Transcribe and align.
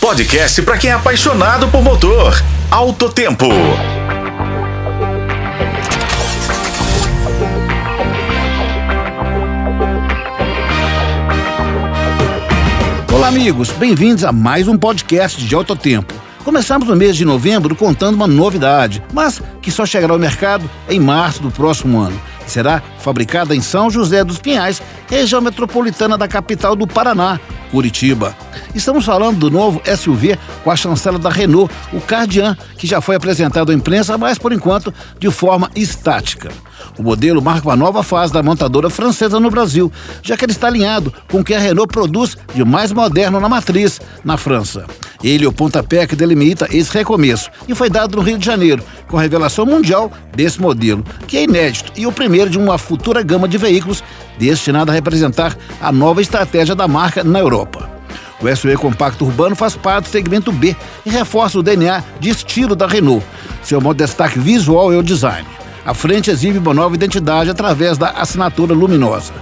podcast 0.00 0.62
para 0.62 0.78
quem 0.78 0.90
é 0.90 0.92
apaixonado 0.92 1.68
por 1.68 1.82
motor. 1.82 2.42
Alto 2.70 3.08
Tempo. 3.08 3.46
Olá, 13.12 13.28
amigos. 13.28 13.70
Bem-vindos 13.70 14.24
a 14.24 14.32
mais 14.32 14.68
um 14.68 14.76
podcast 14.76 15.42
de 15.42 15.54
Alto 15.54 15.74
Tempo. 15.74 16.14
Começamos 16.44 16.86
no 16.86 16.94
mês 16.94 17.16
de 17.16 17.24
novembro 17.24 17.74
contando 17.74 18.14
uma 18.14 18.28
novidade, 18.28 19.02
mas 19.12 19.42
que 19.60 19.70
só 19.70 19.84
chegará 19.84 20.12
ao 20.12 20.18
mercado 20.18 20.70
em 20.88 21.00
março 21.00 21.42
do 21.42 21.50
próximo 21.50 21.98
ano. 21.98 22.20
Será 22.46 22.80
fabricada 23.00 23.54
em 23.54 23.60
São 23.60 23.90
José 23.90 24.22
dos 24.22 24.38
Pinhais, 24.38 24.80
região 25.08 25.40
metropolitana 25.40 26.16
da 26.16 26.28
capital 26.28 26.76
do 26.76 26.86
Paraná, 26.86 27.40
Curitiba. 27.76 28.34
Estamos 28.74 29.04
falando 29.04 29.38
do 29.38 29.50
novo 29.50 29.82
SUV 29.84 30.38
com 30.64 30.70
a 30.70 30.76
chancela 30.76 31.18
da 31.18 31.28
Renault, 31.28 31.70
o 31.92 32.00
Cardian, 32.00 32.56
que 32.78 32.86
já 32.86 33.02
foi 33.02 33.16
apresentado 33.16 33.70
à 33.70 33.74
imprensa, 33.74 34.16
mas 34.16 34.38
por 34.38 34.50
enquanto 34.50 34.94
de 35.18 35.30
forma 35.30 35.70
estática. 35.76 36.50
O 36.98 37.02
modelo 37.02 37.42
marca 37.42 37.68
uma 37.68 37.76
nova 37.76 38.02
fase 38.02 38.32
da 38.32 38.42
montadora 38.42 38.88
francesa 38.88 39.38
no 39.38 39.50
Brasil, 39.50 39.92
já 40.22 40.38
que 40.38 40.46
ele 40.46 40.52
está 40.52 40.68
alinhado 40.68 41.12
com 41.30 41.40
o 41.40 41.44
que 41.44 41.52
a 41.52 41.58
Renault 41.58 41.92
produz 41.92 42.34
de 42.54 42.64
mais 42.64 42.92
moderno 42.92 43.38
na 43.38 43.48
matriz, 43.48 44.00
na 44.24 44.38
França. 44.38 44.86
Ele 45.22 45.44
é 45.44 45.48
o 45.48 45.52
pontapé 45.52 46.06
que 46.06 46.16
delimita 46.16 46.68
esse 46.70 46.92
recomeço 46.92 47.50
e 47.68 47.74
foi 47.74 47.88
dado 47.88 48.16
no 48.16 48.22
Rio 48.22 48.38
de 48.38 48.46
Janeiro, 48.46 48.82
com 49.08 49.18
a 49.18 49.22
revelação 49.22 49.64
mundial 49.64 50.12
desse 50.34 50.60
modelo, 50.60 51.04
que 51.26 51.36
é 51.36 51.44
inédito 51.44 51.92
e 51.96 52.06
o 52.06 52.12
primeiro 52.12 52.50
de 52.50 52.58
uma 52.58 52.78
futura 52.78 53.22
gama 53.22 53.48
de 53.48 53.58
veículos 53.58 54.02
destinada 54.38 54.92
a 54.92 54.94
representar 54.94 55.56
a 55.80 55.90
nova 55.90 56.20
estratégia 56.20 56.74
da 56.74 56.86
marca 56.86 57.24
na 57.24 57.38
Europa. 57.38 57.90
O 58.40 58.54
SUV 58.54 58.76
compacto 58.76 59.24
urbano 59.24 59.56
faz 59.56 59.74
parte 59.74 60.04
do 60.04 60.10
segmento 60.10 60.52
B 60.52 60.76
e 61.06 61.10
reforça 61.10 61.58
o 61.58 61.62
DNA 61.62 62.04
de 62.20 62.28
estilo 62.28 62.76
da 62.76 62.86
Renault. 62.86 63.24
Seu 63.62 63.80
maior 63.80 63.94
destaque 63.94 64.38
visual 64.38 64.92
é 64.92 64.96
o 64.96 65.02
design. 65.02 65.46
A 65.86 65.94
frente 65.94 66.30
exibe 66.30 66.58
uma 66.58 66.74
nova 66.74 66.96
identidade 66.96 67.48
através 67.48 67.96
da 67.96 68.10
assinatura 68.10 68.74
luminosa. 68.74 69.32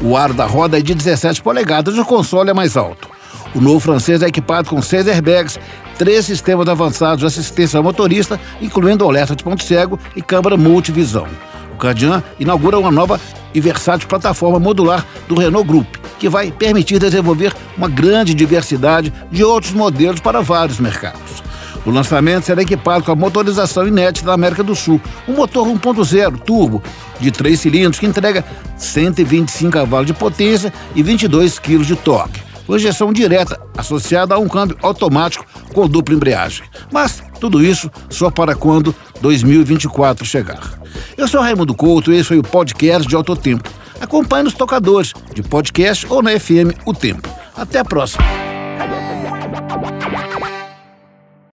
O 0.00 0.16
aro 0.16 0.34
da 0.34 0.44
roda 0.44 0.78
é 0.78 0.82
de 0.82 0.94
17 0.94 1.42
polegadas 1.42 1.96
e 1.96 2.00
o 2.00 2.04
console 2.04 2.50
é 2.50 2.54
mais 2.54 2.76
alto. 2.76 3.13
O 3.54 3.60
novo 3.60 3.78
francês 3.78 4.20
é 4.20 4.26
equipado 4.26 4.68
com 4.68 4.82
seis 4.82 5.06
airbags, 5.06 5.60
três 5.96 6.26
sistemas 6.26 6.68
avançados 6.68 7.20
de 7.20 7.26
assistência 7.26 7.76
ao 7.76 7.84
motorista, 7.84 8.38
incluindo 8.60 9.04
alerta 9.04 9.36
de 9.36 9.44
ponto 9.44 9.62
cego 9.62 9.98
e 10.16 10.20
câmera 10.20 10.56
multivisão. 10.56 11.28
O 11.72 11.76
Cardian 11.76 12.20
inaugura 12.38 12.78
uma 12.78 12.90
nova 12.90 13.20
e 13.54 13.60
versátil 13.60 14.08
plataforma 14.08 14.58
modular 14.58 15.06
do 15.28 15.36
Renault 15.36 15.68
Group, 15.68 15.86
que 16.18 16.28
vai 16.28 16.50
permitir 16.50 16.98
desenvolver 16.98 17.54
uma 17.78 17.88
grande 17.88 18.34
diversidade 18.34 19.12
de 19.30 19.44
outros 19.44 19.72
modelos 19.72 20.20
para 20.20 20.40
vários 20.40 20.80
mercados. 20.80 21.44
O 21.86 21.90
lançamento 21.90 22.46
será 22.46 22.62
equipado 22.62 23.04
com 23.04 23.12
a 23.12 23.16
motorização 23.16 23.86
inédita 23.86 24.26
da 24.26 24.32
América 24.32 24.64
do 24.64 24.74
Sul, 24.74 25.00
um 25.28 25.34
motor 25.34 25.68
1.0 25.68 26.40
turbo 26.40 26.82
de 27.20 27.30
3 27.30 27.60
cilindros 27.60 28.00
que 28.00 28.06
entrega 28.06 28.44
125 28.76 29.70
cavalos 29.70 30.06
de 30.06 30.14
potência 30.14 30.72
e 30.94 31.02
22 31.04 31.58
kg 31.60 31.84
de 31.84 31.94
torque 31.94 32.43
com 32.66 32.76
injeção 32.76 33.12
direta 33.12 33.60
associada 33.76 34.34
a 34.34 34.38
um 34.38 34.48
câmbio 34.48 34.76
automático 34.82 35.44
com 35.72 35.88
dupla 35.88 36.14
embreagem. 36.14 36.64
Mas 36.92 37.22
tudo 37.40 37.62
isso 37.62 37.90
só 38.08 38.30
para 38.30 38.54
quando 38.54 38.94
2024 39.20 40.24
chegar. 40.24 40.78
Eu 41.16 41.28
sou 41.28 41.40
Raimundo 41.40 41.74
Couto 41.74 42.12
e 42.12 42.16
esse 42.16 42.28
foi 42.28 42.38
o 42.38 42.42
podcast 42.42 43.06
de 43.08 43.14
Alto 43.14 43.36
Tempo. 43.36 43.68
Acompanhe 44.00 44.44
nos 44.44 44.54
tocadores 44.54 45.12
de 45.34 45.42
podcast 45.42 46.06
ou 46.08 46.22
na 46.22 46.38
FM 46.38 46.76
O 46.84 46.92
Tempo. 46.92 47.28
Até 47.56 47.78
a 47.78 47.84
próxima. 47.84 48.24